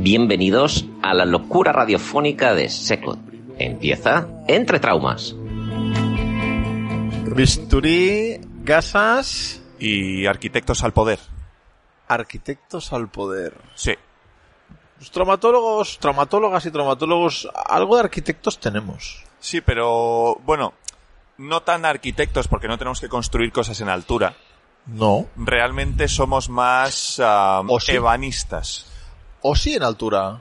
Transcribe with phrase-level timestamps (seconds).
[0.00, 3.18] Bienvenidos a la locura radiofónica de Secot.
[3.58, 5.34] Empieza Entre Traumas.
[7.34, 11.18] Bisturí, gasas, y arquitectos al poder.
[12.08, 13.54] arquitectos al poder.
[13.74, 13.94] Sí.
[14.98, 19.24] Los traumatólogos, traumatólogas y traumatólogos, algo de arquitectos tenemos.
[19.40, 20.74] Sí, pero bueno,
[21.36, 24.34] no tan arquitectos porque no tenemos que construir cosas en altura.
[24.86, 25.26] No.
[25.36, 27.92] Realmente somos más ah, ¿O sí?
[27.92, 28.86] ebanistas.
[29.42, 30.40] O sí en altura.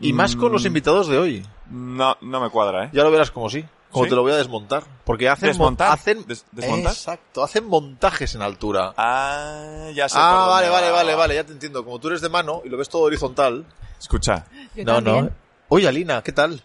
[0.00, 0.66] Y más con los Mm.
[0.66, 1.46] invitados de hoy.
[1.70, 2.90] No, no me cuadra, ¿eh?
[2.92, 3.64] Ya lo verás como sí.
[3.90, 4.10] Como ¿Sí?
[4.10, 4.84] te lo voy a desmontar.
[5.04, 5.48] Porque hacen...
[5.48, 5.88] ¿Desmontar?
[5.88, 6.92] mon- Hacen, Des- ¿desmontar?
[6.92, 7.42] Exacto.
[7.42, 8.92] Hacen montajes en altura.
[8.98, 10.16] Ah, ya sé.
[10.20, 10.96] Ah, vale, vale, va.
[10.96, 11.34] vale, vale.
[11.34, 11.82] Ya te entiendo.
[11.84, 13.64] Como tú eres de mano y lo ves todo horizontal.
[13.98, 14.44] Escucha,
[14.76, 15.24] Yo no, también.
[15.26, 15.30] no.
[15.70, 16.62] Oye, Alina, ¿qué tal?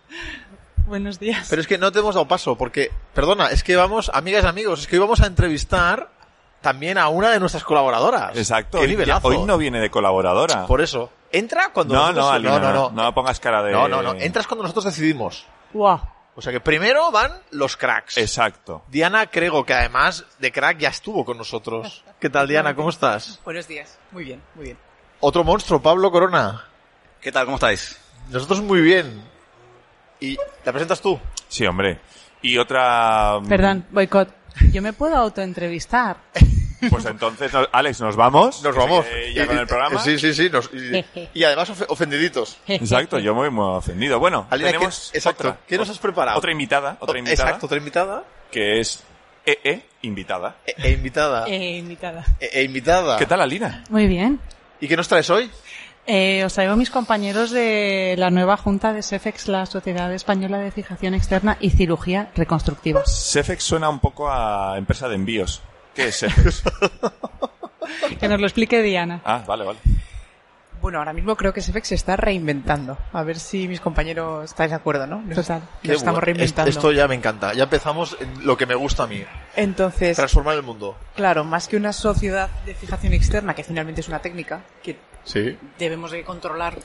[0.85, 1.47] Buenos días.
[1.49, 4.47] Pero es que no te hemos dado paso, porque, perdona, es que vamos, amigas y
[4.47, 6.09] amigos, es que hoy vamos a entrevistar
[6.63, 8.35] también a una de nuestras colaboradoras.
[8.35, 8.79] exacto.
[8.79, 9.27] Qué hoy- nivelazo.
[9.27, 10.65] Hoy no viene de colaboradora.
[10.65, 11.11] Por eso.
[11.31, 12.25] Entra cuando No, nosotros...
[12.25, 13.71] no, Alina, no, no, no pongas cara de...
[13.71, 14.13] No, no, no.
[14.13, 15.45] Entras cuando nosotros decidimos.
[15.73, 15.99] Guau.
[16.35, 18.17] O sea que primero van los cracks.
[18.17, 18.83] Exacto.
[18.87, 22.03] Diana Crego, que además de crack ya estuvo con nosotros.
[22.19, 22.75] ¿Qué tal, Diana?
[22.75, 23.39] ¿Cómo estás?
[23.45, 23.99] Buenos días.
[24.11, 24.77] Muy bien, muy bien.
[25.19, 26.65] Otro monstruo, Pablo Corona.
[27.21, 27.45] ¿Qué tal?
[27.45, 27.99] ¿Cómo estáis?
[28.29, 29.23] Nosotros muy bien.
[30.19, 31.19] ¿Y la presentas tú?
[31.47, 31.99] Sí, hombre.
[32.41, 33.39] Y otra...
[33.47, 34.29] Perdón, boicot.
[34.71, 36.17] Yo me puedo autoentrevistar.
[36.89, 38.61] Pues entonces, no- Alex, ¿nos vamos?
[38.61, 39.05] Nos Que se vamos.
[39.05, 39.99] quede Ya Y- con el programa.
[40.01, 40.49] Sí, sí, sí.
[40.49, 42.57] nos- y, y además ofe- ofendiditos.
[42.67, 44.19] Exacto, yo muy, muy ofendido.
[44.19, 45.47] Bueno, Alina, tenemos ¿qué- exacto.
[45.47, 45.59] otra.
[45.65, 46.37] ¿Qué nos has preparado?
[46.37, 48.23] Otra invitada, otra invitada, Exacto, otra invitada.
[48.51, 49.01] que es
[49.45, 50.57] EE, invitada.
[50.65, 51.47] E, e invitada.
[51.47, 52.23] Eh, invitada.
[52.41, 53.17] E, e invitada.
[53.17, 53.83] ¿Qué tal, Alina?
[53.89, 54.41] Muy bien.
[54.81, 55.49] ¿Y qué nos traes hoy?
[56.05, 60.69] Eh, os traigo mis compañeros de la nueva junta de SEFEX, la Sociedad Española de
[60.71, 63.05] Fijación Externa y Cirugía Reconstructiva.
[63.05, 65.61] Sefex suena un poco a empresa de envíos.
[65.95, 66.63] ¿Qué es Sefex?
[68.19, 69.21] Que nos lo explique Diana.
[69.25, 69.79] ah, vale, vale.
[70.81, 72.97] Bueno, ahora mismo creo que SEFEX se está reinventando.
[73.13, 75.21] A ver si mis compañeros estáis de acuerdo, ¿no?
[75.21, 75.61] Nos, Total.
[75.83, 76.69] nos estamos reinventando.
[76.69, 77.53] Esto ya me encanta.
[77.53, 79.23] Ya empezamos en lo que me gusta a mí.
[79.55, 80.97] Entonces, Transformar el mundo.
[81.15, 85.57] claro, más que una sociedad de fijación externa, que finalmente es una técnica que Sí.
[85.79, 86.77] debemos de controlar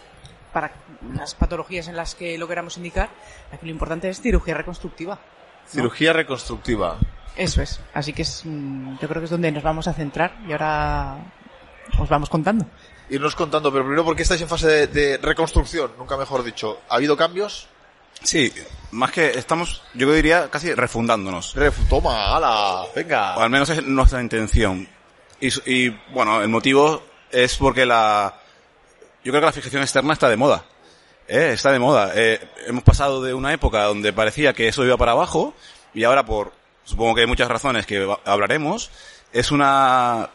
[0.53, 0.73] para
[1.15, 3.11] las patologías en las que lo queramos indicar,
[3.53, 5.15] aquí lo importante es cirugía reconstructiva.
[5.17, 5.71] ¿no?
[5.71, 6.97] Cirugía reconstructiva.
[7.37, 7.81] Eso es.
[7.95, 11.19] Así que es, mm, yo creo que es donde nos vamos a centrar y ahora
[11.99, 12.65] os vamos contando.
[13.11, 15.93] Irnos contando, pero primero, ¿por qué estáis en fase de, de reconstrucción?
[15.99, 16.81] Nunca mejor dicho.
[16.89, 17.69] ¿Ha habido cambios?
[18.23, 18.53] Sí,
[18.91, 21.55] más que estamos, yo diría, casi refundándonos.
[21.57, 23.35] Ref- Toma, ala, O venga.
[23.35, 24.89] al menos es nuestra intención.
[25.41, 28.35] Y, bueno, el motivo es porque la...
[29.25, 30.65] Yo creo que la fijación externa está de moda.
[31.29, 31.51] ¿eh?
[31.53, 32.13] Está de moda.
[32.15, 35.55] Eh, hemos pasado de una época donde parecía que eso iba para abajo
[35.95, 36.53] y ahora por,
[36.85, 38.91] supongo que hay muchas razones que hablaremos,
[39.33, 40.31] es una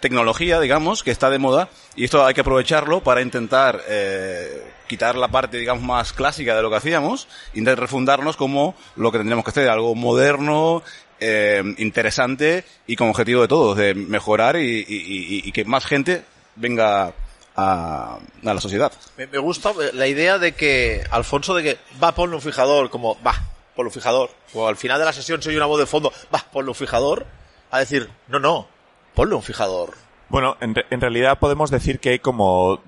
[0.00, 5.14] tecnología, digamos, que está de moda y esto hay que aprovecharlo para intentar eh, quitar
[5.14, 9.44] la parte, digamos, más clásica de lo que hacíamos, intentar refundarnos como lo que tendríamos
[9.44, 10.82] que hacer, algo moderno,
[11.20, 15.84] eh, interesante y con objetivo de todos, de mejorar y, y- y- y que más
[15.86, 16.24] gente
[16.56, 17.12] venga
[17.56, 18.92] a, a la sociedad.
[19.16, 22.90] Me, me gusta eh, la idea de que, Alfonso, de que va, ponle un fijador,
[22.90, 23.34] como, va,
[23.76, 24.30] ponle un fijador.
[24.54, 26.74] O al final de la sesión se oye una voz de fondo, va, ponle un
[26.74, 27.26] fijador.
[27.70, 28.66] A decir, no, no,
[29.14, 29.94] ponle un fijador.
[30.28, 32.82] Bueno, en, re- en realidad podemos decir que hay como...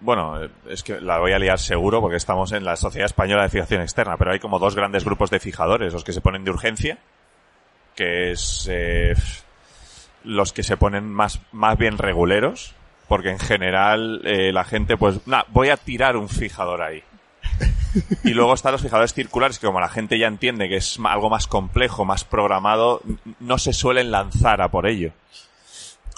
[0.00, 0.38] Bueno,
[0.68, 3.82] es que la voy a liar seguro porque estamos en la Sociedad Española de Fijación
[3.82, 6.98] Externa, pero hay como dos grandes grupos de fijadores, los que se ponen de urgencia,
[7.98, 9.14] que es eh,
[10.24, 12.74] los que se ponen más, más bien reguleros,
[13.08, 17.02] porque en general eh, la gente pues, nah, voy a tirar un fijador ahí.
[18.22, 21.28] Y luego están los fijadores circulares, que como la gente ya entiende que es algo
[21.30, 23.00] más complejo, más programado,
[23.40, 25.12] no se suelen lanzar a por ello.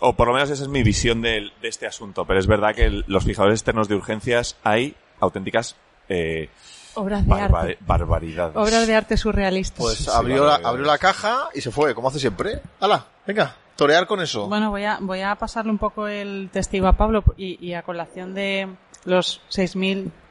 [0.03, 2.75] o por lo menos esa es mi visión del- de, este asunto, pero es verdad
[2.75, 5.77] que los fijadores externos de urgencias hay auténticas
[6.09, 6.49] eh,
[6.95, 7.79] Obras de barba- arte.
[7.87, 8.57] barbaridades.
[8.57, 9.79] Obras de arte surrealistas.
[9.79, 12.61] Pues Sí, abrió, la, abrió la caja y se fue, como hace siempre.
[12.81, 13.07] ¡Hala!
[13.27, 14.49] Venga, torear con eso.
[14.49, 17.83] Bueno, voy a, voy a pasarle un poco el testigo a Pablo y, y a
[17.83, 18.69] colación de
[19.05, 19.41] los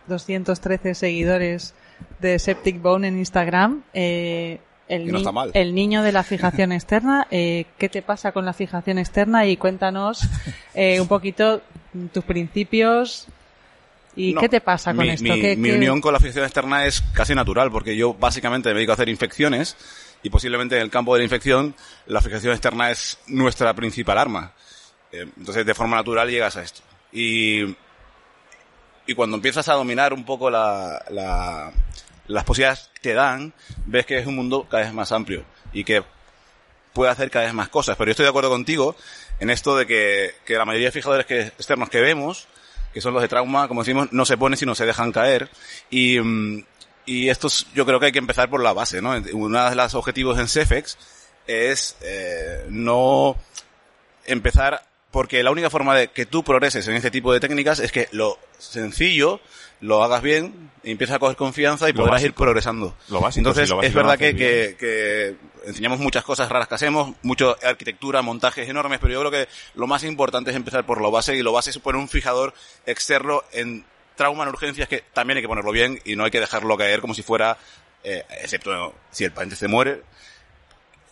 [0.07, 1.73] 6.213 seguidores
[2.19, 3.83] de Septic Bone en Instagram.
[3.93, 5.51] eh, el, no ni- está mal.
[5.53, 9.45] el niño de la fijación externa, eh, ¿qué te pasa con la fijación externa?
[9.45, 10.21] Y cuéntanos
[10.73, 11.61] eh, un poquito
[12.11, 13.27] tus principios
[14.15, 15.23] y No, qué te pasa con mi, esto.
[15.23, 18.69] Mi, ¿Qué- mi qué- unión con la fijación externa es casi natural, porque yo básicamente
[18.69, 19.75] me dedico a hacer infecciones
[20.23, 21.75] y posiblemente en el campo de la infección
[22.07, 24.53] la fijación externa es nuestra principal arma.
[25.11, 26.81] Eh, entonces, de forma natural llegas a esto.
[27.11, 27.75] Y,
[29.07, 31.71] y cuando empiezas a dominar un poco la, la-
[32.27, 33.53] las posibilidades que te dan,
[33.85, 36.03] ves que es un mundo cada vez más amplio y que
[36.93, 37.95] puede hacer cada vez más cosas.
[37.97, 38.95] Pero yo estoy de acuerdo contigo
[39.39, 42.47] en esto de que, que la mayoría de fijadores que, externos que vemos,
[42.93, 45.49] que son los de trauma, como decimos, no se ponen sino se dejan caer.
[45.89, 46.63] Y, mm,
[47.05, 49.15] y estos yo creo que hay que empezar por la base, ¿no?
[49.33, 50.97] Uno de los objetivos en CEFEX
[51.47, 53.35] es eh, no
[54.25, 57.91] empezar porque la única forma de que tú progreses en este tipo de técnicas es
[57.91, 59.39] que lo sencillo
[59.81, 62.95] lo hagas bien y empieces a coger confianza y Lo podrás ir progresando.
[63.07, 65.35] Lo básico, Entonces, sí, lo es verdad que, que, que
[65.65, 69.87] enseñamos muchas cosas raras que hacemos, mucho arquitectura, montajes enormes, pero yo creo que lo
[69.87, 72.53] más importante es empezar por lo base y lo base es poner un fijador
[72.85, 73.85] externo en
[74.15, 76.99] trauma en urgencias que también hay que ponerlo bien y no hay que dejarlo caer
[76.99, 77.57] como si fuera,
[78.03, 80.01] eh, excepto si el paciente se muere.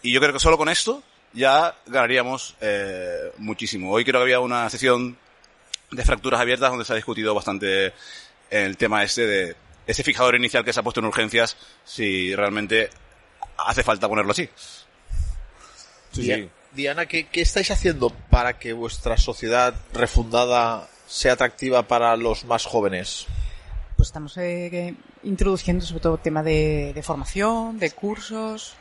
[0.02, 1.02] Y yo creo que solo con esto
[1.34, 3.92] ya ganaríamos eh, muchísimo.
[3.92, 5.18] Hoy creo que había una sesión
[5.92, 7.94] de fracturas abiertas donde se ha discutido bastante
[8.50, 12.90] el tema este de ese fijador inicial que se ha puesto en urgencias, si realmente
[13.58, 14.50] hace falta ponerlo así.
[16.12, 16.50] Sí, Dia- sí.
[16.74, 22.66] Diana, ¿qué, qué estáis haciendo para que vuestra sociedad refundada sea atractiva para los más
[22.66, 23.26] jóvenes?
[23.96, 28.76] Pues estamos eh, introduciendo sobre todo tema de, de formación, de cursos.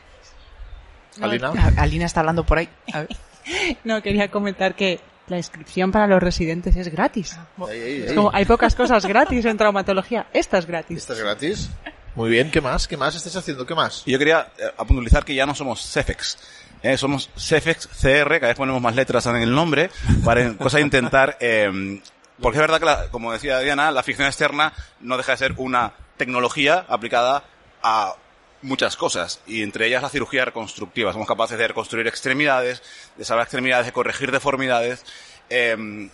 [1.21, 2.05] Alina.
[2.07, 2.69] Está hablando por ahí.
[2.93, 3.09] A ver.
[3.85, 4.99] No, quería comentar que
[5.29, 7.39] la inscripción para los residentes es gratis.
[7.69, 8.15] Ahí, ahí, Es ahí.
[8.17, 10.27] como, hay pocas cosas gratis en traumatología.
[10.33, 10.99] Esta es gratis.
[10.99, 11.71] ¿Esta es gratis?
[12.17, 12.89] Muy bien, ¿qué más?
[12.89, 13.65] ¿Qué más estáis haciendo?
[13.65, 14.03] ¿Qué más?
[14.05, 16.39] Yo quería eh, puntualizar que ya no somos CEFEX.
[16.83, 19.91] eh, somos CEFEX CR, cada vez ponemos más letras en el nombre,
[20.25, 22.01] para cosa de intentar, eh,
[22.41, 25.55] porque es verdad que, la- como decía Diana, la ficción externa no deja de ser
[25.57, 27.45] una tecnología aplicada
[27.83, 28.15] a
[28.63, 31.13] muchas cosas, y entre ellas la cirugía reconstructiva.
[31.13, 32.83] Somos capaces de reconstruir extremidades,
[33.17, 35.05] de salvar extremidades, de corregir deformidades,
[35.51, 36.09] eh,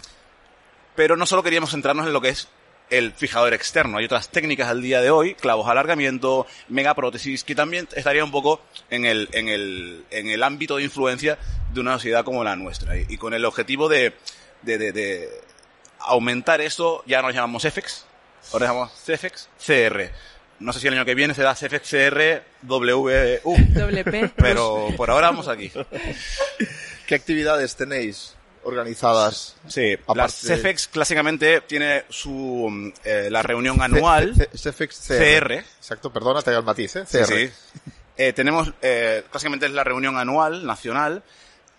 [0.95, 2.49] pero no solo queríamos centrarnos en lo que es
[2.91, 3.97] el fijador externo.
[3.97, 8.61] Hay otras técnicas al día de hoy, clavos alargamiento, megaprótesis, que también estaría un poco
[8.91, 11.39] en el, en el, en el ámbito de influencia
[11.73, 12.99] de una sociedad como la nuestra.
[12.99, 14.13] Y, con el objetivo de,
[14.63, 15.31] de,
[16.01, 18.05] aumentar esto, ya nos llamamos CEFEX,
[18.53, 20.11] ahora llamamos CEFEX CR.
[20.63, 24.31] No sé si el año que viene será CEFEX CR WU, Doble P.
[24.37, 25.71] pero por ahora vamos aquí.
[27.07, 29.57] ¿Qué actividades tenéis organizadas?
[29.67, 32.31] Sí, Aparte las de- CEFEX clásicamente tiene su,
[32.71, 34.35] mm, eh, la reunión anual.
[34.37, 35.19] C- C- CFX CR.
[35.19, 35.53] CR.
[35.55, 37.05] Exacto, perdona, te el matiz, ¿eh?
[37.11, 37.27] CR.
[37.27, 37.51] sí.
[38.17, 41.23] Eh, tenemos, eh, básicamente es la reunión anual, nacional.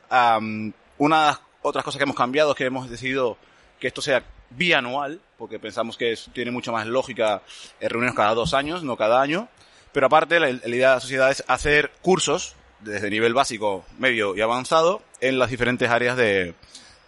[0.09, 3.37] Una de las otras cosas que hemos cambiado es que hemos decidido
[3.79, 4.23] que esto sea
[4.55, 7.41] bianual, porque pensamos que es- tiene mucho más lógica
[7.79, 9.47] eh, reuniones cada dos años, no cada año.
[9.91, 14.35] Pero aparte, la, la idea de la sociedad es hacer cursos desde nivel básico, medio
[14.35, 16.53] y avanzado en las diferentes áreas de,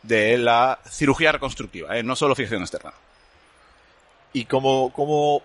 [0.03, 2.93] de la cirugía reconstructiva, eh, no solo fijación externa.
[4.33, 5.41] ¿Y cómo, cómo,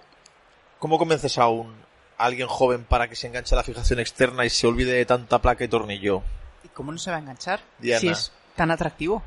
[0.78, 1.75] cómo convences a un
[2.18, 5.06] a alguien joven para que se enganche a la fijación externa y se olvide de
[5.06, 6.22] tanta placa y tornillo?
[6.62, 7.60] ¿Y cómo no se va a enganchar?
[7.78, 8.00] Diana.
[8.00, 9.22] Si es tan atractivo.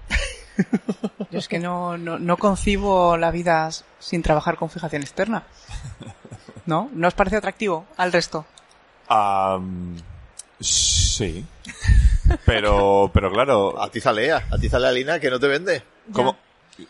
[1.33, 5.43] Yo es que no, no, no concibo la vida sin trabajar con fijación externa.
[6.65, 6.89] ¿No?
[6.93, 8.45] ¿No os parece atractivo al resto?
[9.07, 9.97] Am,
[10.59, 11.45] sí.
[12.45, 14.31] Pero, pero claro, a- atízale
[14.87, 15.83] a Lina que no te vende.
[16.13, 16.37] como,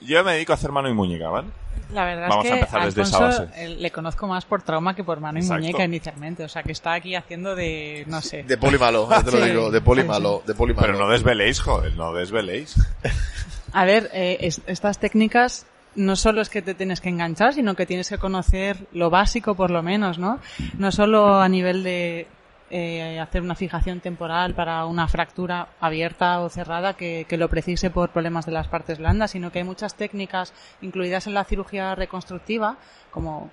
[0.01, 1.47] yo me dedico a hacer mano y muñeca, ¿vale?
[1.91, 3.47] La verdad Vamos es a que empezar desde esa base.
[3.55, 5.61] eh, le conozco más por trauma que por mano y Exacto.
[5.63, 6.43] muñeca inicialmente.
[6.43, 8.43] O sea, que está aquí haciendo de, no sé.
[8.43, 10.87] De poli malo, ya te lo Sí, digo, de poli malo, de poli malo.
[10.87, 12.75] Pero no desveléis, joder, no desveléis.
[13.73, 15.65] A ver, eh, es- estas técnicas
[15.95, 19.55] no solo es que te tienes que enganchar, sino que tienes que conocer lo básico
[19.55, 20.39] por lo menos, ¿no?
[20.77, 22.27] No solo a nivel de
[22.75, 27.91] eh, hacer una fijación temporal para una fractura abierta o cerrada que, que lo precise
[27.91, 31.93] por problemas de las partes blandas, sino que hay muchas técnicas incluidas en la cirugía
[31.93, 32.77] reconstructiva,
[33.11, 33.51] como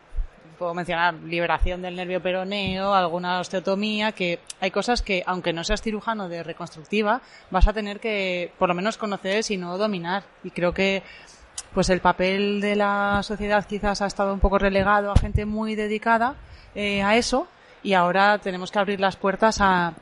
[0.60, 5.80] puedo mencionar liberación del nervio peroneo, alguna osteotomía, que hay cosas que, aunque no seas
[5.80, 10.22] cirujano de reconstructiva, vas a tener que por lo menos conocer y no dominar.
[10.44, 11.02] Y creo que
[11.72, 15.76] pues el papel de la sociedad quizás ha estado un poco relegado a gente muy
[15.76, 16.34] dedicada
[16.74, 17.48] eh, a eso
[17.82, 19.94] y ahora tenemos que abrir las puertas a,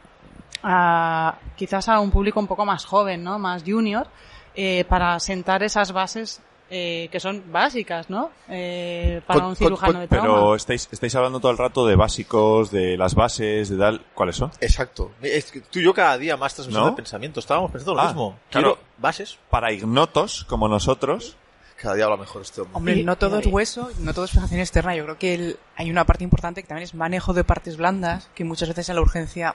[0.65, 3.39] a quizás a un público un poco más joven, ¿no?
[3.39, 4.09] Más junior,
[4.57, 8.31] eh, para sentar esas bases eh, que son básicas, ¿no?
[8.49, 10.57] Eh, para un cirujano con- de Pero trauma.
[10.57, 14.05] estáis, estáis hablando todo el rato de básicos, de las bases, de tal.
[14.15, 14.51] ¿Cuáles son?
[14.61, 15.13] Exacto.
[15.23, 16.91] Es que tú y yo cada día más transmisión ¿No?
[16.91, 17.41] de pensamiento.
[17.41, 18.39] Estábamos pensando lo Ah, mismo.
[18.51, 18.75] claro.
[18.75, 19.39] Quiero bases.
[19.51, 21.37] Para ignotos como nosotros,
[21.81, 22.77] Cada día habla mejor este hombre.
[22.77, 24.97] Hombre, no todo es hueso, no todo es fijación externa.
[24.97, 28.29] Yo creo que el- hay una parte importante que también es manejo de partes blandas,
[28.35, 29.55] que muchas veces en la urgencia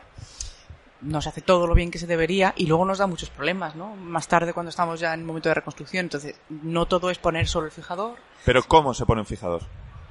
[1.03, 3.75] no se hace todo lo bien que se debería y luego nos da muchos problemas,
[3.75, 3.95] ¿no?
[3.95, 6.05] Más tarde cuando estamos ya en el momento de reconstrucción.
[6.05, 8.15] Entonces, no todo es poner solo el fijador.
[8.45, 9.61] pero ¿cómo se pone un fijador?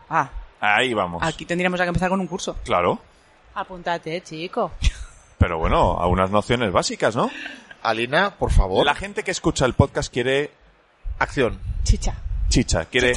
[0.09, 0.31] Ah,
[0.61, 1.23] Ahí vamos.
[1.25, 2.57] aquí tendríamos ya que empezar con un curso.
[2.65, 2.99] Claro.
[3.55, 4.71] Apúntate, chico.
[5.39, 7.31] Pero bueno, a unas nociones básicas, ¿no?
[7.83, 8.87] Alina, por favor.
[8.87, 10.53] La gente que escucha el podcast quiere
[11.19, 11.59] Acción.
[11.83, 12.15] Chicha.
[12.49, 13.15] chicha, quiere,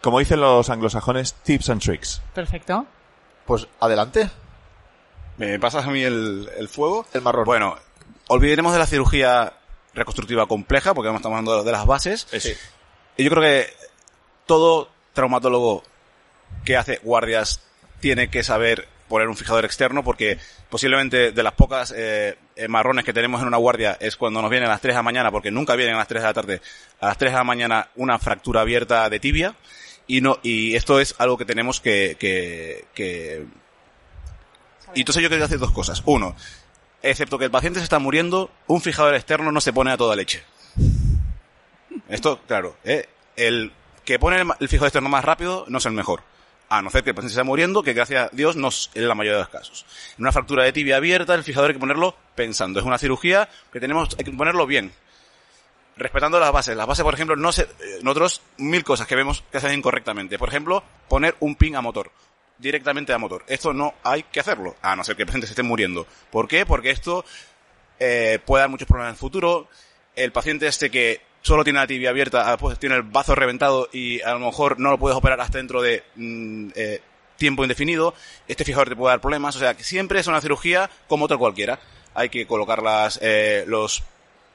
[0.00, 2.22] como dicen los anglosajones, tips and tricks.
[2.34, 2.86] Perfecto.
[3.46, 4.30] Pues adelante.
[5.40, 7.06] ¿Me pasas a mí el, el fuego?
[7.14, 7.46] El marrón.
[7.46, 7.78] Bueno,
[8.28, 9.54] olvidaremos de la cirugía
[9.94, 12.26] reconstructiva compleja, porque estamos hablando de las bases.
[12.30, 12.52] Sí.
[13.16, 13.72] Y yo creo que
[14.44, 15.82] todo traumatólogo
[16.62, 17.62] que hace guardias
[18.00, 23.06] tiene que saber poner un fijador externo porque posiblemente de las pocas eh, eh, marrones
[23.06, 25.30] que tenemos en una guardia es cuando nos vienen a las 3 de la mañana,
[25.30, 26.60] porque nunca vienen a las 3 de la tarde,
[27.00, 29.54] a las 3 de la mañana una fractura abierta de tibia
[30.06, 33.46] y no y esto es algo que tenemos que, que, que...
[34.94, 36.02] Y entonces yo quería hacer dos cosas.
[36.06, 36.34] Uno,
[37.02, 40.16] excepto que el paciente se está muriendo, un fijador externo no se pone a toda
[40.16, 40.42] leche.
[42.08, 43.08] Esto, claro, ¿eh?
[43.36, 43.72] el
[44.04, 46.22] que pone el, fijador externo más rápido no es el mejor.
[46.68, 48.90] A no ser que el paciente se esté muriendo, que gracias a Dios no es
[48.94, 49.86] en la mayoría de los casos.
[50.16, 52.78] En una fractura de tibia abierta, el fijador hay que ponerlo pensando.
[52.78, 54.92] Es una cirugía que tenemos, hay que ponerlo bien.
[55.96, 56.76] Respetando las bases.
[56.76, 60.38] Las bases, por ejemplo, no se, eh, nosotros mil cosas que vemos que hacen incorrectamente.
[60.38, 62.10] Por ejemplo, poner un pin a motor.
[62.60, 63.44] Directamente a motor.
[63.46, 64.76] Esto no hay que hacerlo.
[64.82, 66.06] A no ser que el paciente se esté muriendo.
[66.30, 66.66] ¿Por qué?
[66.66, 67.24] Porque esto
[67.98, 69.68] eh, puede dar muchos problemas en el futuro.
[70.14, 73.88] El paciente este que solo tiene la tibia abierta, ah, pues tiene el bazo reventado
[73.92, 77.00] y a lo mejor no lo puedes operar hasta dentro de mm, eh,
[77.40, 78.14] tiempo indefinido,
[78.46, 79.56] este fijador te puede dar problemas.
[79.56, 81.80] O sea, que siempre es una cirugía como otra cualquiera.
[82.14, 84.04] Hay que colocar las, eh, los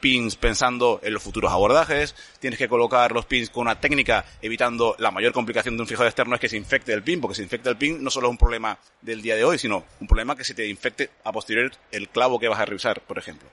[0.06, 4.96] pins pensando en los futuros abordajes, tienes que colocar los pins con una técnica evitando
[5.00, 7.42] la mayor complicación de un fijador externo es que se infecte el pin, porque si
[7.42, 10.36] infecta el pin no solo es un problema del día de hoy, sino un problema
[10.36, 13.50] que se te infecte a posteriori el clavo que vas a revisar, por ejemplo.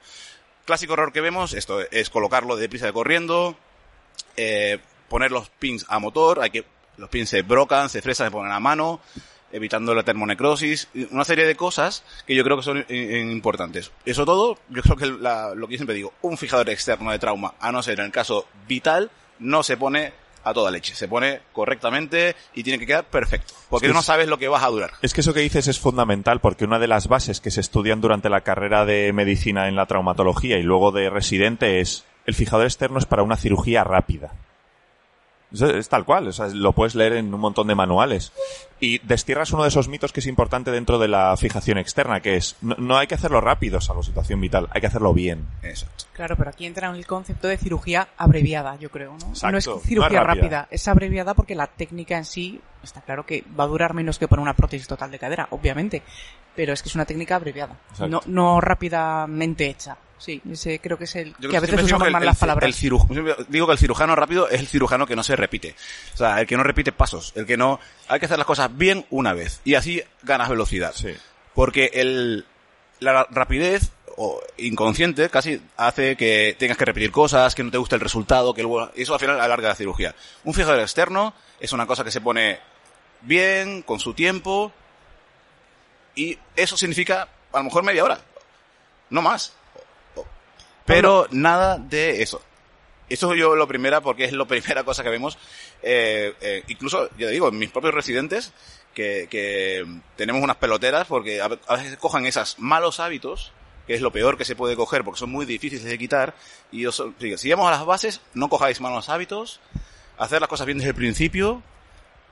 [0.67, 3.57] Clásico error que vemos, esto es colocarlo deprisa de corriendo,
[4.37, 4.79] eh,
[5.09, 6.67] poner los pins a motor, hay que,
[6.99, 9.01] los pins se brocan, se fresan, se ponen a mano,
[9.53, 13.93] evitando la termonecrosis, una serie de cosas que yo creo que son i- i- importantes.
[14.05, 17.19] Eso todo, yo creo que la- lo que yo siempre digo, un fijador externo de
[17.19, 20.13] trauma, a no ser en el caso vital, no se pone
[20.45, 24.01] a toda leche, se pone correctamente y tiene que quedar perfecto, porque Es que no
[24.01, 24.91] es- sabes lo que vas a durar.
[25.01, 28.01] Es que eso que dices es fundamental porque una de las bases que se estudian
[28.01, 32.67] durante la carrera de medicina en la traumatología y luego de residente es el fijador
[32.67, 34.33] externo es para una cirugía rápida.
[35.53, 38.33] Es tal cual, o sea, lo puedes leer en un montón de manuales.
[38.83, 42.35] Y destierras uno de esos mitos que es importante dentro de la fijación externa, que
[42.37, 45.47] es no, no hay que hacerlo rápido, salvo situación vital, hay que hacerlo bien.
[45.63, 46.05] Exacto.
[46.13, 49.29] Claro, pero aquí entra en el concepto de cirugía abreviada, yo creo, ¿no?
[49.29, 50.35] Exacto, no es no es cirugía rápida.
[50.43, 54.19] rápida, es abreviada porque la técnica en sí está claro que va a durar menos
[54.19, 56.03] que poner una prótesis total de cadera, obviamente,
[56.57, 58.09] pero es que es una técnica abreviada, Exacto.
[58.09, 59.97] no, no rápidamente hecha.
[60.19, 62.65] Sí, ese creo que es el Yo que a veces usamos mal el- las palabras.
[62.69, 65.75] el ciruj- siempre digo que el cirujano rápido es el cirujano que no se repite.
[66.15, 67.81] O sea, el que no repite pasos, el que no...
[68.07, 70.93] Hay que hacer las cosas bien una vez y así ganas velocidad.
[70.95, 71.15] Sí.
[71.55, 72.47] Porque el,
[73.01, 77.95] la rapidez o inconsciente casi hace que tengas que repetir cosas, que no te guste
[77.95, 80.15] el resultado, que luego, y eso al final alarga la cirugía.
[80.45, 82.59] Un fijador externo es una cosa que se pone
[83.23, 84.73] bien, con su tiempo,
[86.15, 88.21] y eso significa a lo mejor media hora,
[89.11, 89.55] no más.
[90.85, 92.43] Pero nada de eso.
[93.13, 95.39] Eso yo lo primera, porque es la primera cosa que vemos.
[95.83, 98.53] Eh, eh, incluso, yo digo, en mis propios residentes,
[98.95, 99.85] que, que
[100.17, 103.53] tenemos unas peloteras, porque a, ve- a veces cojan esos malos hábitos,
[103.87, 106.35] que es lo peor que se puede coger, porque son muy difíciles de quitar.
[106.71, 106.93] Y digo,
[107.39, 109.61] si vamos a las bases, no cojáis malos hábitos,
[110.19, 111.63] hacer las cosas bien desde el principio,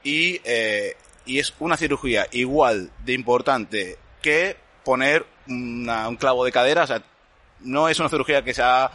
[0.04, 0.96] y, eh,
[1.26, 6.86] y es una cirugía igual de importante que poner una- un clavo de cadera, o
[6.86, 7.02] sea,
[7.60, 8.92] no es una cirugía que sea ah,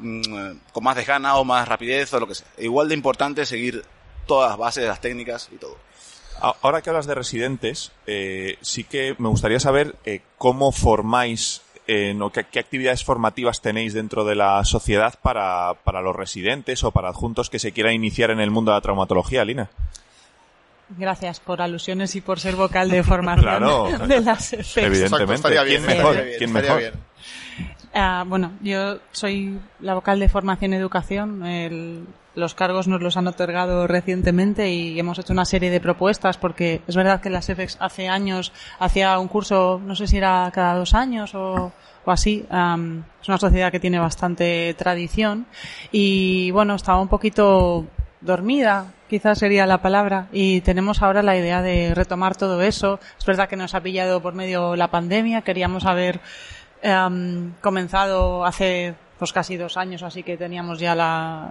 [0.00, 2.46] mm, con más desgana o más rapidez o lo que sea.
[2.58, 3.84] Igual de importante seguir
[4.26, 5.76] todas las bases, las técnicas y todo.
[6.38, 12.20] Ahora que hablas de residentes, eh, sí que me gustaría saber eh, cómo formáis, en,
[12.20, 16.90] o qué, qué actividades formativas tenéis dentro de la sociedad para, para los residentes o
[16.90, 19.70] para adjuntos que se quieran iniciar en el mundo de la traumatología, Lina.
[20.90, 23.88] Gracias por alusiones y por ser vocal de formación Claro.
[24.06, 24.52] de las.
[24.76, 25.48] Evidentemente.
[25.66, 26.24] ¿Quién mejor?
[26.38, 26.92] ¿Quién mejor?
[27.98, 31.44] Ah, bueno, yo soy la vocal de formación y educación.
[31.46, 36.36] El- los cargos nos los han otorgado recientemente y hemos hecho una serie de propuestas
[36.36, 40.50] porque es verdad que la SEFEX hace años hacía un curso, no sé si era
[40.52, 41.72] cada dos años o,
[42.04, 42.44] o así.
[42.50, 45.46] am, es una sociedad que tiene bastante tradición
[45.90, 47.86] y bueno, estaba un poquito
[48.20, 52.98] dormida, quizás sería la palabra, y tenemos ahora la idea de retomar todo eso.
[53.18, 56.20] Es verdad que nos ha pillado por medio la pandemia, queríamos haber
[56.86, 61.50] em, comenzado hace pues casi dos años, así que teníamos ya la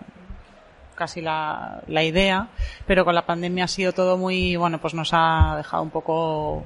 [0.96, 2.48] casi la, la idea,
[2.88, 6.64] pero con la pandemia ha sido todo muy, bueno, pues nos ha dejado un poco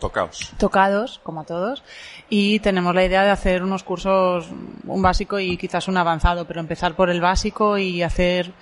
[0.00, 0.52] Tocaos.
[0.58, 1.84] tocados, como a todos,
[2.28, 4.48] y tenemos la idea de hacer unos cursos,
[4.84, 8.52] un básico y quizás un avanzado, pero empezar por el básico y hacer,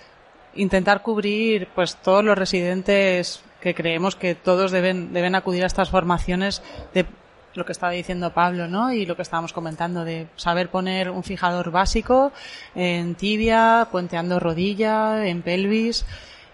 [0.55, 5.89] intentar cubrir pues todos los residentes que creemos que todos deben, deben acudir a estas
[5.89, 7.07] formaciones de
[7.57, 8.93] lo que estaba diciendo Pablo, ¿no?
[8.93, 12.33] Y lo que estábamos comentando de saber poner un fijador básico
[12.75, 16.05] en tibia, puenteando rodilla, en pelvis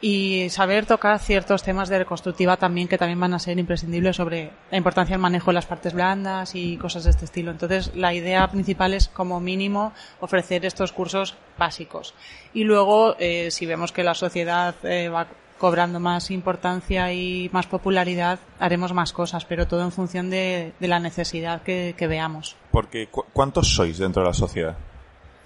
[0.02, 4.50] y saber tocar ciertos temas de reconstructiva también que también van a ser imprescindibles sobre
[4.70, 7.52] la importancia del manejo de las partes blandas y cosas de este estilo.
[7.52, 12.14] Entonces, la idea principal es como mínimo ofrecer estos cursos básicos.
[12.52, 15.28] Y luego, eh, si vemos que la sociedad eh, va
[15.62, 20.88] cobrando más importancia y más popularidad, haremos más cosas, pero todo en función de, de
[20.88, 22.56] la necesidad que, que veamos.
[22.72, 24.76] Porque, ¿cu- ¿cuántos sois dentro de la sociedad?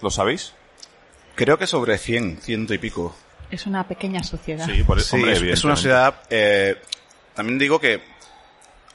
[0.00, 0.54] ¿Lo sabéis?
[1.34, 3.14] Creo que sobre 100, ciento y pico.
[3.50, 4.64] Es una pequeña sociedad.
[4.64, 6.14] Sí, por Sí, hombre, es, es una sociedad.
[6.30, 6.76] eh,
[7.34, 8.00] también digo que,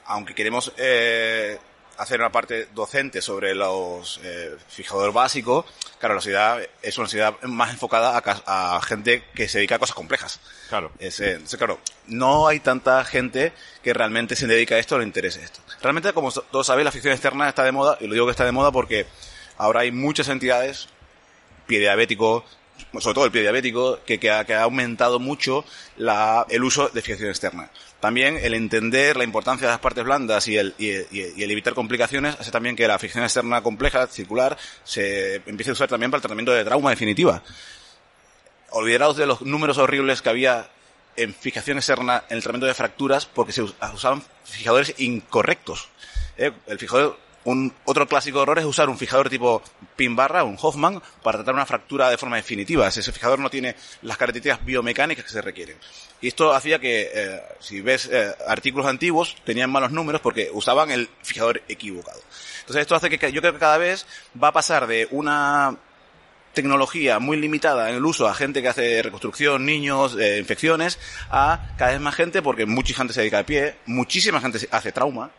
[0.06, 1.56] aunque queremos eh,
[2.02, 5.64] hacer una parte docente sobre los eh, fijadores básicos,
[5.98, 9.78] claro, la sociedad es una sociedad más enfocada a, a gente que se dedica a
[9.78, 10.40] cosas complejas.
[10.68, 10.90] Claro.
[10.98, 11.78] Es, eh, entonces, claro,
[12.08, 15.60] no hay tanta gente que realmente se dedica a esto o le interese esto.
[15.80, 18.44] Realmente, como todos sabéis, la ficción externa está de moda, y lo digo que está
[18.44, 19.06] de moda porque
[19.56, 20.88] ahora hay muchas entidades,
[21.66, 22.44] pie diabético,
[22.98, 25.64] sobre todo el pie diabético, que, que, ha, que ha aumentado mucho
[25.96, 27.70] la, el uso de ficción externa.
[28.00, 30.90] También el entender la importancia de las partes blandas y el, y,
[31.42, 36.10] evitar complicaciones hace también que la ficción externa compleja, circular, se empiece a usar también
[36.10, 37.42] para el tratamiento de trauma definitiva
[38.70, 40.70] olvidaros de los números horribles que había
[41.16, 45.88] en fijación externa en el tratamiento de fracturas porque se us- usaban fijadores incorrectos.
[46.38, 46.52] ¿eh?
[46.66, 49.62] El fijador, un otro clásico error es usar un fijador tipo
[49.96, 52.86] pin barra, un Hoffman, para tratar una fractura de forma definitiva.
[52.86, 55.76] Ese fijador no tiene las características biomecánicas que se requieren.
[56.20, 60.90] Y esto hacía que, eh, si ves eh, artículos antiguos, tenían malos números porque usaban
[60.90, 62.20] el fijador equivocado.
[62.60, 64.06] Entonces esto hace que yo creo que cada vez
[64.40, 65.76] va a pasar de una
[66.52, 70.98] tecnología muy limitada en el uso a gente que hace reconstrucción, niños, eh, infecciones,
[71.30, 74.92] a cada vez más gente, porque mucha gente se dedica al pie, muchísima gente hace
[74.92, 75.30] trauma.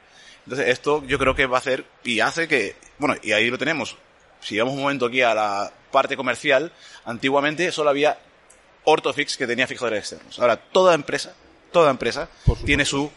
[0.45, 3.57] Entonces esto yo creo que va a hacer y hace que, bueno, y ahí lo
[3.57, 3.97] tenemos.
[4.41, 6.71] Si vamos un momento aquí a la parte comercial,
[7.05, 8.17] antiguamente solo había
[8.83, 10.39] Orthofix que tenía fijadores externos.
[10.39, 11.33] Ahora toda empresa,
[11.71, 12.27] toda empresa
[12.65, 13.09] tiene su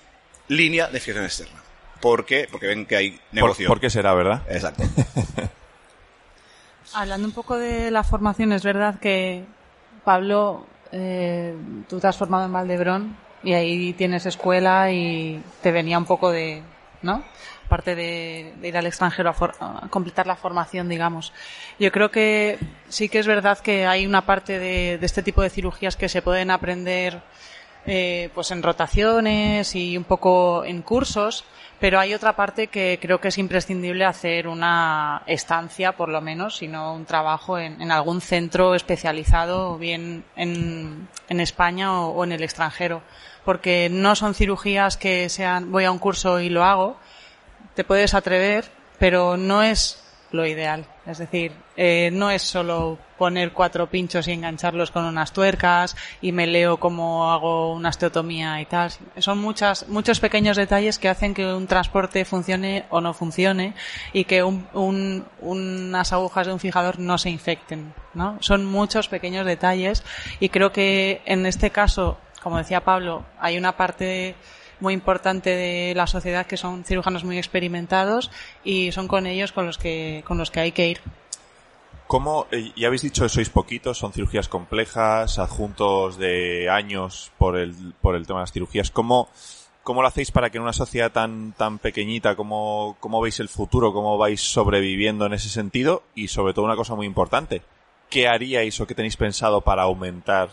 [0.48, 1.62] línea de fijación externa.
[2.00, 2.46] ¿Por qué?
[2.50, 3.68] Porque ven que hay ¿Por, negocio.
[3.68, 4.42] por qué será, verdad?
[4.48, 4.84] Exacto.
[6.94, 9.44] Hablando un poco de la formación, es verdad que,
[10.04, 11.54] Pablo, eh,
[11.88, 16.30] tú te has formado en Valdebrón y ahí tienes escuela y te venía un poco
[16.30, 16.62] de,
[17.02, 17.24] ¿no?
[17.66, 21.32] Aparte de, ir al extranjero a, for- a completar la formación, digamos.
[21.78, 25.50] Yo creo que sí que es verdad que hay una parte de, este tipo de
[25.50, 27.20] cirugías que se pueden aprender
[27.88, 31.44] eh, pues en rotaciones y un poco en cursos,
[31.78, 36.56] pero hay otra parte que creo que es imprescindible hacer una estancia, por lo menos,
[36.56, 43.02] sino un trabajo en, algún centro especializado, bien en, en España o en el extranjero,
[43.46, 46.98] porque no son cirugías que sean voy a un curso y lo hago,
[47.74, 48.66] te puedes atrever,
[48.98, 50.84] pero no es lo ideal.
[51.06, 56.32] Es decir, eh, no es solo poner cuatro pinchos y engancharlos con unas tuercas y
[56.32, 58.90] me leo cómo hago una osteotomía y tal.
[59.18, 63.74] Son muchas, muchos pequeños detalles que hacen que un transporte funcione o no funcione
[64.12, 67.94] y que un- un- unas agujas de un fijador no se infecten.
[68.12, 68.36] ¿no?
[68.40, 70.02] Son muchos pequeños detalles
[70.40, 74.36] y creo que en este caso, como decía Pablo, hay una parte
[74.78, 78.30] muy importante de la sociedad que son cirujanos muy experimentados
[78.62, 81.00] y son con ellos con los que con los que hay que ir.
[82.06, 87.56] ¿Cómo, eh, ya habéis dicho que sois poquitos, son cirugías complejas, adjuntos de años por
[87.56, 88.92] el, por el tema de las cirugías.
[88.92, 89.28] ¿Cómo,
[89.82, 93.48] cómo lo hacéis para que en una sociedad tan, tan pequeñita, cómo, cómo veis el
[93.48, 96.04] futuro, cómo vais sobreviviendo en ese sentido?
[96.14, 97.62] Y sobre todo una cosa muy importante,
[98.08, 100.50] ¿qué haríais o qué tenéis pensado para aumentar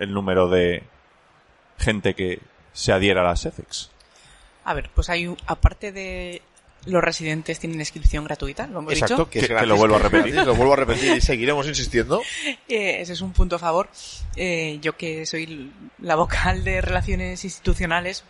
[0.00, 0.82] el número de
[1.80, 2.40] gente que
[2.72, 3.90] se adhiera a las EFEX?
[4.64, 6.42] A ver, pues hay un, aparte de
[6.86, 9.48] los residentes tienen inscripción gratuita, lo hemos Exacto, dicho.
[9.48, 10.34] que, lo vuelvo a repetir.
[10.46, 12.22] Lo vuelvo a repetir y seguiremos insistiendo.
[12.68, 13.88] Eh, ese es un punto a favor.
[14.36, 18.24] Eh, yo que soy la vocal de relaciones institucionales,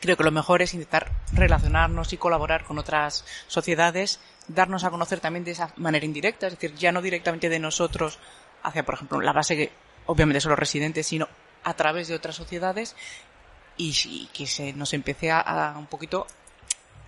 [0.00, 5.20] creo que lo mejor es intentar relacionarnos y colaborar con otras sociedades, darnos a conocer
[5.20, 8.18] también de esa manera indirecta, es decir, ya no directamente de nosotros
[8.62, 9.70] hacia, por ejemplo, la base que
[10.06, 11.28] obviamente son los residentes, sino
[11.64, 12.94] a través de otras sociedades
[13.76, 16.26] y, que se nos empiece a, un poquito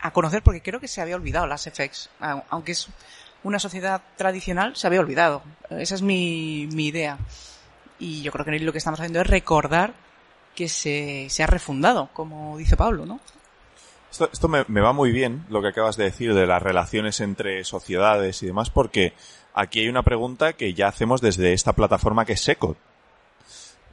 [0.01, 2.88] a conocer, porque creo que se había olvidado las FX, au- aunque es
[3.45, 5.42] una sociedad tradicional, se había olvidado.
[5.71, 7.19] Esa es mi, mi idea.
[7.99, 9.95] Y yo creo que lo que estamos haciendo es recordar
[10.55, 13.21] que se, se ha refundado, como dice Pablo, ¿no?
[14.11, 17.62] Esto, esto me, va muy bien lo que acabas de decir de las relaciones entre
[17.64, 19.12] sociedades y demás, porque
[19.55, 22.79] aquí hay una pregunta que ya hacemos desde esta plataforma que es Secot.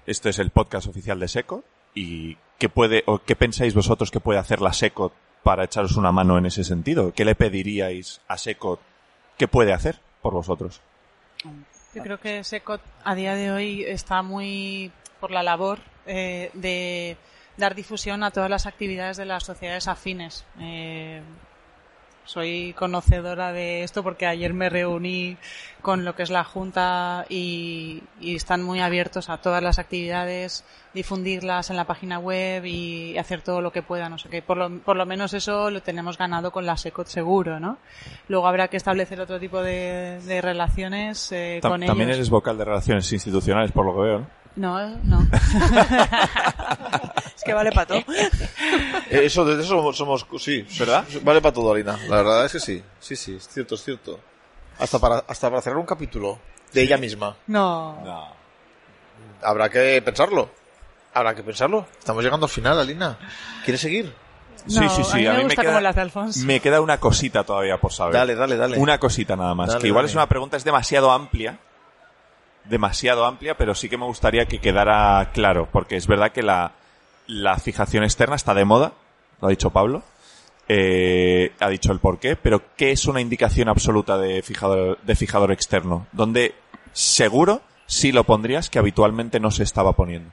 [0.05, 1.63] Este es el podcast oficial de Secot.
[1.95, 5.13] ¿Y qué puede, o qué pensáis vosotros que puede hacer la Secot
[5.43, 7.13] para echaros una mano en ese sentido?
[7.13, 8.79] ¿Qué le pediríais a Secot
[9.37, 10.81] que puede hacer por vosotros?
[11.93, 17.17] Yo creo que SECOT a día de hoy está muy por la labor eh, de
[17.57, 20.43] dar difusión a todas las actividades de las sociedades afines.
[20.59, 21.21] Eh,
[22.25, 25.37] soy conocedora de esto porque ayer me reuní
[25.81, 30.63] con lo que es la Junta y, y están muy abiertos a todas las actividades,
[30.93, 34.11] difundirlas en la página web y hacer todo lo que puedan.
[34.11, 34.41] No sé qué.
[34.41, 37.77] Por lo, por lo menos eso lo tenemos ganado con la SECOT seguro, ¿no?
[38.29, 42.17] Luego habrá que establecer otro tipo de, de relaciones eh, Ta- con también ellos.
[42.19, 44.42] eres vocal de relaciones institucionales, por lo que veo, ¿no?
[44.55, 45.27] No, no.
[47.35, 47.97] Es que vale para todo.
[49.09, 49.63] Eh, Eso, de eso
[49.93, 51.03] somos, somos- sí, ¿verdad?
[51.23, 51.97] Vale para todo, Alina.
[52.07, 52.81] La verdad es que sí.
[52.99, 54.19] Sí, sí, es cierto, es cierto.
[54.79, 56.39] Hasta para, hasta para cerrar un capítulo
[56.71, 57.35] de ella misma.
[57.47, 58.31] No.
[59.41, 60.49] Habrá que pensarlo.
[61.13, 61.85] Habrá que pensarlo.
[61.99, 63.17] Estamos llegando al final, Alina.
[63.65, 64.13] ¿Quieres seguir?
[64.67, 65.27] Sí, No, sí, sí.
[65.27, 65.93] a mí me gusta queda,
[66.45, 68.13] me queda una cosita todavía por saber.
[68.13, 68.77] Dale, dale, dale.
[68.77, 69.67] Una cosita nada más.
[69.69, 70.11] Dale, que igual dale.
[70.11, 71.59] es una pregunta, es demasiado amplia.
[72.65, 75.67] Demasiado amplia, pero sí que me gustaría que quedara claro.
[75.71, 76.71] Porque es verdad que la,
[77.27, 78.93] la fijación externa está de moda.
[79.41, 80.01] Lo ha dicho Pablo.
[80.69, 82.35] Eh, ha dicho el porqué.
[82.35, 86.07] Pero ¿qué es una indicación absoluta de fijador, de fijador externo?
[86.13, 86.55] Donde
[86.93, 90.31] seguro sí lo pondrías que habitualmente no se estaba poniendo.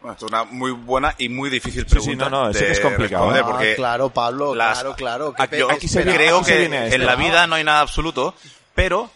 [0.00, 2.24] Bueno, esto es una muy buena y muy difícil Sí, pregunta.
[2.26, 3.42] sí, no, no, sé de que es complicado, ¿eh?
[3.42, 5.34] porque Ah, claro, Pablo, las- claro, claro.
[5.56, 6.96] Yo aquí se creo aquí se que viene esto.
[6.96, 8.34] en la vida no hay nada absoluto,
[8.74, 9.08] pero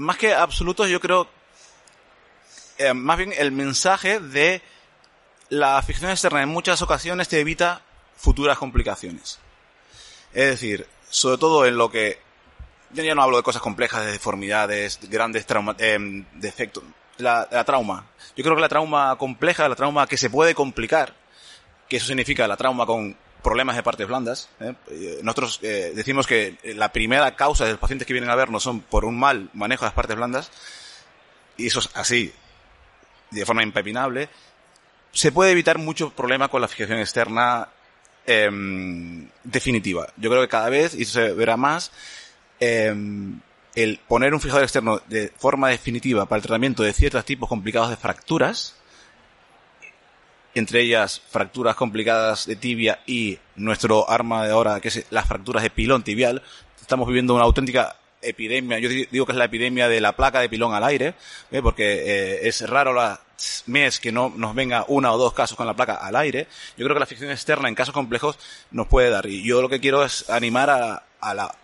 [0.00, 1.28] más que absoluto, yo creo
[2.78, 4.62] eh, más bien el mensaje de
[5.50, 7.82] la ficción externa en muchas ocasiones te evita
[8.16, 9.38] futuras complicaciones.
[10.32, 12.18] Es decir, sobre todo en lo que
[12.92, 16.82] yo ya no hablo de cosas complejas, de deformidades, de grandes trauma, eh, defectos,
[17.18, 18.06] la, la trauma.
[18.36, 21.14] Yo creo que la trauma compleja, la trauma que se puede complicar,
[21.88, 24.48] que eso significa la trauma con problemas de partes blandas.
[24.60, 24.74] ¿eh?
[24.90, 28.62] Eh, Nosotros eh, decimos que la primera causa de los pacientes que vienen a vernos
[28.62, 30.50] son por un mal manejo de las partes blandas,
[31.56, 32.32] y eso es así,
[33.30, 34.28] de forma impepinable.
[35.12, 37.68] Se puede evitar mucho problema con la fijación externa
[38.26, 40.08] em, definitiva.
[40.16, 41.90] Yo creo que cada vez, y eso se verá más,
[42.60, 43.40] em,
[43.74, 47.90] el poner un fijador externo de forma definitiva para el tratamiento de ciertos tipos complicados
[47.90, 48.74] de fracturas,
[50.54, 55.62] entre ellas fracturas complicadas de tibia y nuestro arma de ahora, que es las fracturas
[55.62, 56.42] de pilón tibial.
[56.80, 60.40] Estamos viviendo una auténtica epidemia, yo di- digo que es la epidemia de la placa
[60.40, 61.14] de pilón al aire,
[61.50, 61.62] ¿eh?
[61.62, 63.20] porque eh, es raro la
[63.66, 66.46] mes que no nos venga una o dos casos con la placa al aire.
[66.76, 68.38] Yo creo que la ficción externa en casos complejos
[68.70, 69.24] nos puede dar.
[69.26, 71.54] Y yo lo que quiero es animar a, a la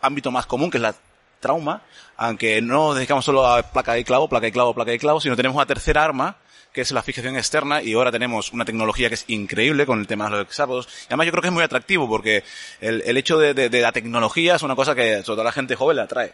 [0.00, 0.94] ámbito más común, que es la
[1.40, 1.82] trauma,
[2.16, 5.20] aunque no nos dedicamos solo a placa de clavo, placa de clavo, placa de clavo,
[5.20, 6.36] sino tenemos una tercera arma,
[6.72, 10.06] que es la fijación externa, y ahora tenemos una tecnología que es increíble con el
[10.06, 10.86] tema de los hexápodos.
[11.02, 12.44] Y además yo creo que es muy atractivo, porque
[12.80, 15.44] el, el hecho de, de- de la tecnología es una cosa que sobre todo a
[15.44, 16.32] la gente joven le atrae.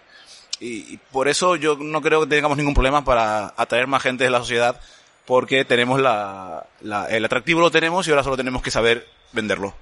[0.60, 4.24] Y, y por eso yo no creo que tengamos ningún problema para atraer más gente
[4.24, 4.80] de la sociedad,
[5.26, 9.74] porque tenemos la, la- el atractivo lo tenemos y ahora solo tenemos que saber venderlo.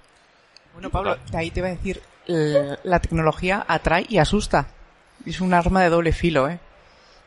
[0.75, 4.69] Bueno, Pablo, de ahí te iba a decir, la, la tecnología atrae y asusta.
[5.27, 6.59] Es un arma de doble filo, ¿eh?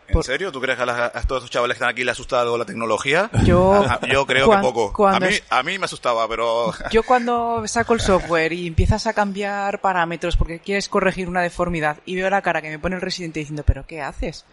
[0.08, 0.52] ¿En Por- serio?
[0.52, 2.58] ¿Tú crees que a, las- a todos estos chavales que están aquí les asusta algo
[2.58, 3.30] la tecnología?
[3.44, 5.08] Yo- A- yo creo cuan- que poco.
[5.08, 6.72] A mí, es- a mí me asustaba, pero...
[6.92, 11.98] Yo cuando saco el software y empiezas a cambiar parámetros porque quieres corregir una deformidad
[12.06, 14.46] y veo la cara que me pone el residente diciendo, ¿pero qué haces?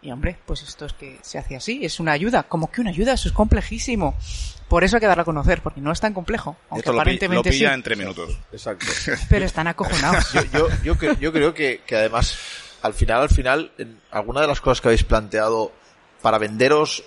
[0.00, 2.44] Y hombre, pues esto es que se hace así, es una ayuda.
[2.44, 3.14] como que una ayuda?
[3.14, 4.14] Eso es complejísimo.
[4.68, 6.56] Por eso hay que darlo a conocer, porque no es tan complejo.
[6.70, 7.74] Aunque Esto lo, pi- lo aparentemente pilla sí.
[7.74, 8.38] en tres minutos.
[8.52, 8.86] Exacto.
[9.28, 10.30] Pero están acojonados.
[10.34, 12.38] yo, yo, yo, cre- yo creo que, que además,
[12.82, 13.72] al final, al final,
[14.10, 15.72] alguna de las cosas que habéis planteado
[16.22, 17.04] para venderos,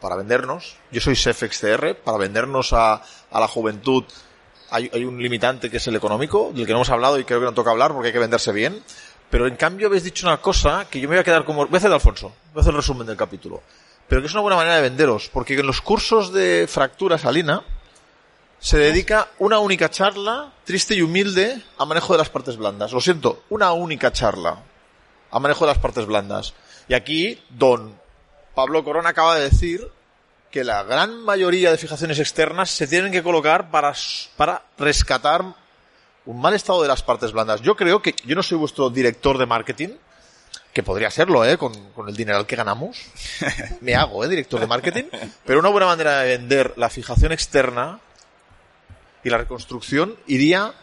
[0.00, 4.04] para vendernos, yo soy SEFXCR, para vendernos a, a la juventud
[4.72, 7.40] hay, hay un limitante que es el económico, del que no hemos hablado y creo
[7.40, 8.82] que no toca hablar porque hay que venderse bien.
[9.28, 11.66] Pero en cambio habéis dicho una cosa que yo me voy a quedar como...
[11.66, 13.62] Voy a hacer de Alfonso, voy a hacer el resumen del capítulo.
[14.08, 17.62] Pero que es una buena manera de venderos, porque en los cursos de fractura salina
[18.58, 22.92] se dedica una única charla, triste y humilde, a manejo de las partes blandas.
[22.92, 24.58] Lo siento, una única charla
[25.32, 26.54] a manejo de las partes blandas.
[26.88, 27.98] Y aquí, don
[28.54, 29.90] Pablo Corona acaba de decir
[30.50, 33.94] que la gran mayoría de fijaciones externas se tienen que colocar para,
[34.36, 35.42] para rescatar
[36.26, 37.62] un mal estado de las partes blandas.
[37.62, 39.88] Yo creo que yo no soy vuestro director de marketing,
[40.72, 41.56] que podría serlo, ¿eh?
[41.58, 42.98] Con, con el dinero que ganamos.
[43.80, 44.28] Me hago, ¿eh?
[44.28, 45.04] Director de marketing.
[45.44, 48.00] Pero una buena manera de vender la fijación externa
[49.24, 50.74] y la reconstrucción iría...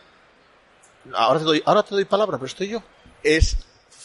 [1.13, 2.83] Ahora te doy, ahora te doy palabra, pero estoy yo.
[3.23, 3.57] Es,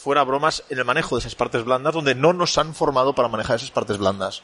[0.05, 3.27] fuera bromas, en el manejo de esas partes blandas donde no nos han formado para
[3.27, 4.43] manejar esas partes blandas.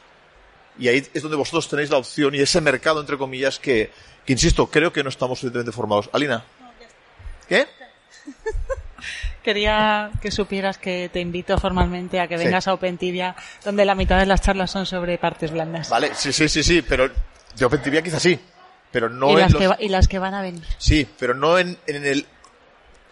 [0.80, 3.92] Y ahí es donde vosotros tenéis la opción y ese mercado, entre comillas, que,
[4.26, 6.10] que insisto, creo que no estamos suficientemente formados.
[6.14, 6.44] Alina.
[7.48, 7.68] ¿Qué?
[9.44, 12.46] Quería que supieras que te invito formalmente a que Sí.
[12.46, 15.90] vengas a OpenTibia, donde la mitad de las charlas son sobre partes blandas.
[15.90, 17.10] Vale, sí, sí, sí, sí, pero
[17.56, 18.40] de OpenTV quizás sí.
[18.92, 20.64] Pero no y, en las los- que va- y las que van a venir.
[20.78, 22.26] Sí, pero no en, en el...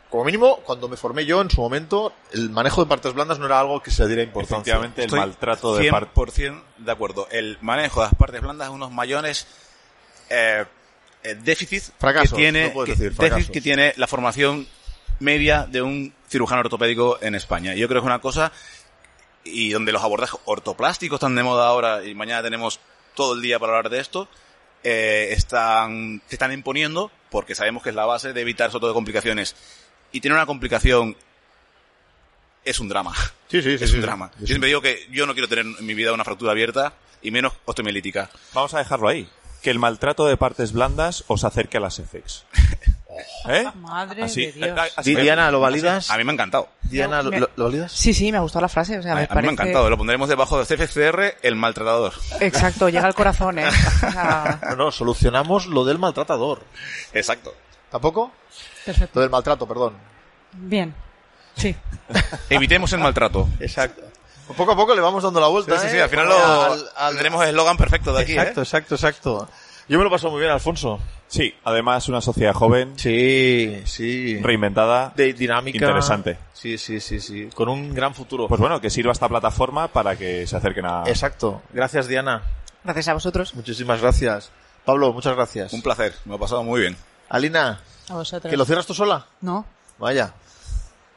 [0.09, 3.45] Como mínimo, cuando me formé yo en su momento, el manejo de partes blandas no
[3.45, 4.73] era algo que se diera importancia.
[4.73, 6.49] Efectivamente, el Estoy maltrato de parte.
[6.49, 7.27] 100% de acuerdo.
[7.29, 9.45] El manejo de las partes blandas es unos mayores
[10.29, 10.65] eh,
[11.23, 14.67] eh, déficits Fracasos, que tiene no que, decir, déficit que tiene la formación
[15.19, 17.75] media de un cirujano ortopédico en España.
[17.75, 18.51] Y yo creo que es una cosa
[19.43, 22.79] y donde los abordajes ortoplásticos están de moda ahora y mañana tenemos
[23.15, 24.27] todo el día para hablar de esto,
[24.83, 28.93] eh, están, se están imponiendo porque sabemos que es la base de evitar sobre todo
[28.93, 29.55] complicaciones.
[30.11, 31.15] Y tener una complicación
[32.65, 33.13] es un drama.
[33.49, 34.05] Sí, sí, sí, es sí, un sí.
[34.05, 34.29] drama.
[34.35, 36.93] Sí, Yo siempre digo que yo no quiero tener en mi vida una fractura abierta
[37.21, 38.29] y menos osteomielítica.
[38.53, 39.29] Vamos a dejarlo ahí.
[39.61, 42.45] Que el maltrato de partes blandas os acerque a las FX.
[43.49, 43.65] ¿Eh?
[43.75, 44.79] Madre Así- de Dios.
[44.95, 46.09] así- Di- Diana, ¿lo validas?
[46.09, 46.69] A mí me ha encantado.
[46.83, 47.91] Diana, ¿lo, Me- lo- lo validas?
[47.91, 48.97] Sí, sí, me ha gustado la frase.
[48.99, 49.41] O sea, A, me a mí parece...
[49.43, 49.89] me ha encantado.
[49.89, 52.13] Lo pondremos debajo de CFCR, el maltratador.
[52.39, 53.67] Exacto, llega al corazón, ¿eh?
[54.07, 56.63] O sea, No, no, solucionamos lo del maltratador.
[57.13, 57.53] Exacto.
[57.91, 58.31] ¿Tampoco?
[58.85, 59.11] Perfecto.
[59.15, 59.93] Lo del maltrato, perdón.
[60.53, 60.93] Bien.
[61.55, 61.75] Sí.
[62.49, 63.47] Evitemos el maltrato.
[63.59, 64.03] Exacto.
[64.55, 65.77] Poco a poco le vamos dando la Sí, vuelta.
[65.79, 66.01] sí, sí, ¿eh?
[66.01, 68.31] al final lo, al- al- tendremos el eslogan perfecto de aquí.
[68.31, 68.63] Exacto, ¿eh?
[68.63, 69.49] exacto, exacto.
[69.87, 70.99] Yo me lo paso muy bien, Alfonso.
[71.27, 74.39] Sí, además una sociedad joven, Sí, sí.
[74.41, 75.13] reinventada.
[75.15, 75.77] De dinámica.
[75.77, 76.37] Interesante.
[76.53, 77.49] Sí, sí, sí, sí.
[77.53, 78.47] Con un gran futuro.
[78.47, 81.03] Pues bueno, que sirva esta plataforma para que se acerquen a...
[81.07, 81.61] Exacto.
[81.71, 82.41] Gracias, Diana.
[82.83, 83.53] gracias a vosotros.
[83.55, 84.51] Muchísimas gracias.
[84.85, 85.73] Pablo, muchas gracias.
[85.73, 86.13] Un placer.
[86.25, 86.97] Me lo he pasado muy bien.
[87.29, 88.49] Alina, A vosotros.
[88.49, 89.25] ¿que lo cierras tú sola?
[89.41, 89.65] No,
[89.97, 90.33] Vaya.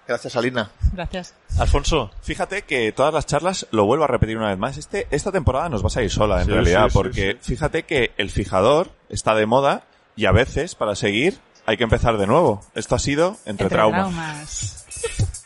[0.07, 0.69] Gracias, Alina.
[0.93, 1.35] gracias.
[1.59, 2.11] Alfonso.
[2.23, 5.69] Fíjate que todas las charlas, lo vuelvo a repetir una vez más, este, esta temporada
[5.69, 8.91] nos vas a ir sola en Sí, realidad, sí, sí, porque fíjate que el fijador
[9.09, 9.85] está de moda
[10.17, 12.61] y a veces, para seguir, hay que empezar de nuevo.
[12.75, 14.01] Esto ha sido Entre, Entre traumas.
[14.13, 15.42] traumas.